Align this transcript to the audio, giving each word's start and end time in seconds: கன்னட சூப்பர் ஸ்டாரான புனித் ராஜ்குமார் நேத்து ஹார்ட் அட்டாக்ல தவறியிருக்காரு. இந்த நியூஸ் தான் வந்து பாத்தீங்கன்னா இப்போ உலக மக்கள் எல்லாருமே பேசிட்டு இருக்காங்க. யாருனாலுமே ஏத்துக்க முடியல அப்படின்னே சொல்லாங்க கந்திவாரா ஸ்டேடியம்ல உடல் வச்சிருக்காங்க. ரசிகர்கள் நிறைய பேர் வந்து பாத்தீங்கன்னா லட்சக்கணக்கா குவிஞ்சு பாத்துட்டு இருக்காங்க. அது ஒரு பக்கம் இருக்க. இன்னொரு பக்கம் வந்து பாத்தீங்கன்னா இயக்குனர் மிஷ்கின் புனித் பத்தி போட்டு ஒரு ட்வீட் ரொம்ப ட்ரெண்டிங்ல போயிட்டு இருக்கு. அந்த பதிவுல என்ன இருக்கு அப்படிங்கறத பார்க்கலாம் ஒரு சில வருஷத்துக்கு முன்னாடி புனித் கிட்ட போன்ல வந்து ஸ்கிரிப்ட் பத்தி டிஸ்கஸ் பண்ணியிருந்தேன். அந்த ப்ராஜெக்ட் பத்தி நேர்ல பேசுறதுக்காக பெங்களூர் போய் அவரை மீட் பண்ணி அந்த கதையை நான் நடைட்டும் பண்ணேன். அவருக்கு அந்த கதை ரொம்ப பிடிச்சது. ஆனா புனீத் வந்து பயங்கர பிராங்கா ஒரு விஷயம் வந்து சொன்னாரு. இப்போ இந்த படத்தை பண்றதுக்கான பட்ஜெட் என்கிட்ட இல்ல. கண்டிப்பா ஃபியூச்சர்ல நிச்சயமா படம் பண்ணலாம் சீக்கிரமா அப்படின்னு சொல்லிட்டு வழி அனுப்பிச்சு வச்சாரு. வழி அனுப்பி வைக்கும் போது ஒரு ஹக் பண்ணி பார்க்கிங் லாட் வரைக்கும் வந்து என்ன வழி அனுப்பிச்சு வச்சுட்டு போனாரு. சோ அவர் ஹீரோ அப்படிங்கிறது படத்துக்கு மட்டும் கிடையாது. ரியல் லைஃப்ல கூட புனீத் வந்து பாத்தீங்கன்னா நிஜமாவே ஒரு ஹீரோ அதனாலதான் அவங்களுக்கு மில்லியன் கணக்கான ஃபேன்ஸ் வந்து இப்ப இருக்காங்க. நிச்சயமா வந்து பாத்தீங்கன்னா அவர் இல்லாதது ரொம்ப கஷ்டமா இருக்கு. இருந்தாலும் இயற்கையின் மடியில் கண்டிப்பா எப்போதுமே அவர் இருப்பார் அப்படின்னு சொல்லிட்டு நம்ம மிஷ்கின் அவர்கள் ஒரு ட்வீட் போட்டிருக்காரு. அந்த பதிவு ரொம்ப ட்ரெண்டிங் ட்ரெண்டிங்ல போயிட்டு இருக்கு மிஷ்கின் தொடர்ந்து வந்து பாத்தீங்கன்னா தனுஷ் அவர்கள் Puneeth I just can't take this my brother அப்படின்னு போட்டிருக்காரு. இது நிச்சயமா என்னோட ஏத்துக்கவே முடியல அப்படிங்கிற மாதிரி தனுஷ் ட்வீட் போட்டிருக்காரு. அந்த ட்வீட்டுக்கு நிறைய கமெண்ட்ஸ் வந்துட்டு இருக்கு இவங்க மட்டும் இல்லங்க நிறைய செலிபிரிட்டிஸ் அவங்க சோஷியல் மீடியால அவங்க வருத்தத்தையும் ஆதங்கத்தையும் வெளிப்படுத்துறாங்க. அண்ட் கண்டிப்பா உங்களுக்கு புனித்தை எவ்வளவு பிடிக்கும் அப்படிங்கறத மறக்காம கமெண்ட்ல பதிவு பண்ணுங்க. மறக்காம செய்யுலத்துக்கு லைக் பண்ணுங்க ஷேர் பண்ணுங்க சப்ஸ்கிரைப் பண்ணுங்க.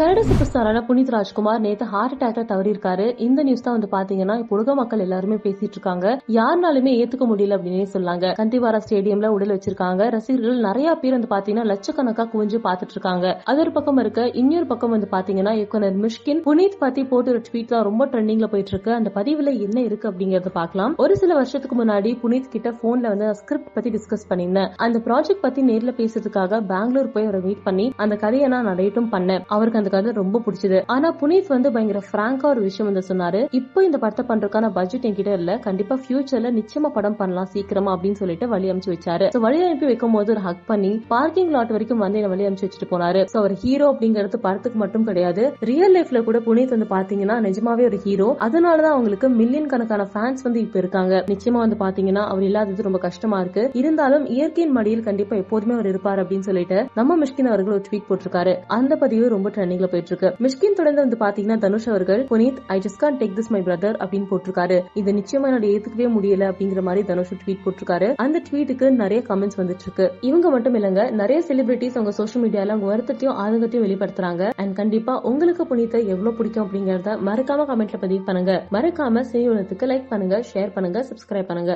கன்னட 0.00 0.20
சூப்பர் 0.26 0.48
ஸ்டாரான 0.48 0.78
புனித் 0.88 1.10
ராஜ்குமார் 1.10 1.58
நேத்து 1.60 1.84
ஹார்ட் 1.84 2.14
அட்டாக்ல 2.16 2.42
தவறியிருக்காரு. 2.50 3.06
இந்த 3.24 3.40
நியூஸ் 3.46 3.64
தான் 3.64 3.74
வந்து 3.76 3.88
பாத்தீங்கன்னா 3.96 4.38
இப்போ 4.38 4.54
உலக 4.56 4.74
மக்கள் 4.74 4.98
எல்லாருமே 4.98 5.34
பேசிட்டு 5.34 5.76
இருக்காங்க. 5.76 6.06
யாருனாலுமே 6.36 6.92
ஏத்துக்க 7.00 7.24
முடியல 7.30 7.56
அப்படின்னே 7.56 7.86
சொல்லாங்க 7.94 8.30
கந்திவாரா 8.38 8.78
ஸ்டேடியம்ல 8.84 9.26
உடல் 9.26 9.52
வச்சிருக்காங்க. 9.54 10.04
ரசிகர்கள் 10.14 10.62
நிறைய 10.68 10.94
பேர் 11.02 11.14
வந்து 11.16 11.30
பாத்தீங்கன்னா 11.34 11.64
லட்சக்கணக்கா 11.72 12.24
குவிஞ்சு 12.34 12.60
பாத்துட்டு 12.68 12.96
இருக்காங்க. 12.96 13.40
அது 13.44 13.60
ஒரு 13.60 13.72
பக்கம் 13.72 13.98
இருக்க. 13.98 14.24
இன்னொரு 14.42 14.66
பக்கம் 14.66 14.90
வந்து 14.90 15.08
பாத்தீங்கன்னா 15.12 15.52
இயக்குனர் 15.58 15.98
மிஷ்கின் 16.04 16.40
புனித் 16.46 16.78
பத்தி 16.84 17.04
போட்டு 17.04 17.30
ஒரு 17.34 17.42
ட்வீட் 17.50 17.74
ரொம்ப 17.90 18.06
ட்ரெண்டிங்ல 18.06 18.48
போயிட்டு 18.54 18.74
இருக்கு. 18.76 18.92
அந்த 18.92 19.12
பதிவுல 19.18 19.54
என்ன 19.66 19.80
இருக்கு 19.80 20.08
அப்படிங்கறத 20.12 20.54
பார்க்கலாம் 20.54 20.94
ஒரு 20.96 21.16
சில 21.16 21.34
வருஷத்துக்கு 21.34 21.78
முன்னாடி 21.82 22.12
புனித் 22.24 22.50
கிட்ட 22.54 22.72
போன்ல 22.82 23.12
வந்து 23.14 23.34
ஸ்கிரிப்ட் 23.42 23.74
பத்தி 23.76 23.92
டிஸ்கஸ் 23.98 24.26
பண்ணியிருந்தேன். 24.32 24.72
அந்த 24.86 25.02
ப்ராஜெக்ட் 25.10 25.44
பத்தி 25.46 25.66
நேர்ல 25.70 25.96
பேசுறதுக்காக 26.00 26.62
பெங்களூர் 26.72 27.12
போய் 27.12 27.28
அவரை 27.28 27.42
மீட் 27.50 27.62
பண்ணி 27.68 27.88
அந்த 27.96 28.16
கதையை 28.24 28.50
நான் 28.56 28.70
நடைட்டும் 28.72 29.12
பண்ணேன். 29.16 29.44
அவருக்கு 29.46 29.78
அந்த 29.78 29.88
கதை 29.94 30.12
ரொம்ப 30.20 30.42
பிடிச்சது. 30.46 30.80
ஆனா 30.96 31.10
புனீத் 31.20 31.52
வந்து 31.54 31.72
பயங்கர 31.74 32.02
பிராங்கா 32.12 32.46
ஒரு 32.52 32.60
விஷயம் 32.68 32.88
வந்து 32.90 33.04
சொன்னாரு. 33.10 33.40
இப்போ 33.60 33.84
இந்த 33.88 33.98
படத்தை 34.04 34.24
பண்றதுக்கான 34.30 34.72
பட்ஜெட் 34.78 35.06
என்கிட்ட 35.08 35.32
இல்ல. 35.40 35.50
கண்டிப்பா 35.66 35.96
ஃபியூச்சர்ல 36.02 36.50
நிச்சயமா 36.58 36.90
படம் 36.96 37.18
பண்ணலாம் 37.20 37.50
சீக்கிரமா 37.54 37.90
அப்படின்னு 37.96 38.20
சொல்லிட்டு 38.22 38.48
வழி 38.54 38.70
அனுப்பிச்சு 38.72 38.94
வச்சாரு. 38.94 39.26
வழி 39.46 39.58
அனுப்பி 39.66 39.86
வைக்கும் 39.90 40.14
போது 40.16 40.32
ஒரு 40.34 40.42
ஹக் 40.46 40.64
பண்ணி 40.70 40.92
பார்க்கிங் 41.14 41.52
லாட் 41.56 41.74
வரைக்கும் 41.76 42.02
வந்து 42.04 42.18
என்ன 42.20 42.30
வழி 42.32 42.46
அனுப்பிச்சு 42.46 42.68
வச்சுட்டு 42.68 42.90
போனாரு. 42.92 43.22
சோ 43.32 43.36
அவர் 43.42 43.54
ஹீரோ 43.62 43.86
அப்படிங்கிறது 43.92 44.40
படத்துக்கு 44.46 44.78
மட்டும் 44.82 45.06
கிடையாது. 45.10 45.44
ரியல் 45.70 45.94
லைஃப்ல 45.96 46.22
கூட 46.28 46.38
புனீத் 46.48 46.74
வந்து 46.76 46.88
பாத்தீங்கன்னா 46.94 47.36
நிஜமாவே 47.48 47.84
ஒரு 47.90 48.00
ஹீரோ 48.04 48.28
அதனாலதான் 48.46 48.94
அவங்களுக்கு 48.96 49.28
மில்லியன் 49.40 49.70
கணக்கான 49.72 50.06
ஃபேன்ஸ் 50.14 50.44
வந்து 50.46 50.60
இப்ப 50.66 50.78
இருக்காங்க. 50.78 51.14
நிச்சயமா 51.32 51.60
வந்து 51.64 51.78
பாத்தீங்கன்னா 51.84 52.24
அவர் 52.32 52.46
இல்லாதது 52.48 52.88
ரொம்ப 52.88 53.00
கஷ்டமா 53.06 53.38
இருக்கு. 53.40 53.64
இருந்தாலும் 53.80 54.26
இயற்கையின் 54.36 54.74
மடியில் 54.78 55.06
கண்டிப்பா 55.08 55.36
எப்போதுமே 55.36 55.74
அவர் 55.78 55.90
இருப்பார் 55.92 56.22
அப்படின்னு 56.22 56.48
சொல்லிட்டு 56.50 56.78
நம்ம 56.94 57.16
மிஷ்கின் 57.22 57.50
அவர்கள் 57.52 57.76
ஒரு 57.76 57.84
ட்வீட் 57.88 58.08
போட்டிருக்காரு. 58.08 58.54
அந்த 58.78 58.92
பதிவு 58.96 59.28
ரொம்ப 59.36 59.48
ட்ரெண்டிங் 59.56 59.79
ட்ரெண்டிங்ல 59.80 59.90
போயிட்டு 59.92 60.10
இருக்கு 60.12 60.28
மிஷ்கின் 60.44 60.76
தொடர்ந்து 60.78 61.02
வந்து 61.04 61.18
பாத்தீங்கன்னா 61.24 61.58
தனுஷ் 61.64 61.88
அவர்கள் 61.92 62.22
Puneeth 62.30 62.60
I 62.74 62.76
just 62.84 63.00
can't 63.02 63.18
take 63.20 63.34
this 63.38 63.50
my 63.54 63.60
brother 63.68 63.96
அப்படின்னு 64.02 64.28
போட்டிருக்காரு. 64.32 64.78
இது 65.00 65.14
நிச்சயமா 65.18 65.48
என்னோட 65.50 65.66
ஏத்துக்கவே 65.72 66.08
முடியல 66.16 66.48
அப்படிங்கிற 66.52 66.82
மாதிரி 66.88 67.02
தனுஷ் 67.10 67.34
ட்வீட் 67.42 67.62
போட்டிருக்காரு. 67.64 68.08
அந்த 68.24 68.40
ட்வீட்டுக்கு 68.48 68.88
நிறைய 69.02 69.20
கமெண்ட்ஸ் 69.30 69.60
வந்துட்டு 69.60 69.86
இருக்கு 69.86 70.06
இவங்க 70.30 70.46
மட்டும் 70.54 70.76
இல்லங்க 70.80 71.04
நிறைய 71.22 71.38
செலிபிரிட்டிஸ் 71.48 71.96
அவங்க 71.98 72.14
சோஷியல் 72.20 72.44
மீடியால 72.44 72.74
அவங்க 72.74 72.88
வருத்தத்தையும் 72.92 73.38
ஆதங்கத்தையும் 73.44 73.86
வெளிப்படுத்துறாங்க. 73.86 74.42
அண்ட் 74.62 74.74
கண்டிப்பா 74.80 75.14
உங்களுக்கு 75.30 75.64
புனித்தை 75.72 76.00
எவ்வளவு 76.14 76.36
பிடிக்கும் 76.40 76.64
அப்படிங்கறத 76.66 77.16
மறக்காம 77.30 77.66
கமெண்ட்ல 77.72 78.00
பதிவு 78.06 78.22
பண்ணுங்க. 78.28 78.52
மறக்காம 78.76 79.24
செய்யுலத்துக்கு 79.32 79.88
லைக் 79.92 80.08
பண்ணுங்க 80.12 80.36
ஷேர் 80.52 80.74
பண்ணுங்க 80.76 80.98
சப்ஸ்கிரைப் 81.10 81.48
பண்ணுங்க. 81.50 81.68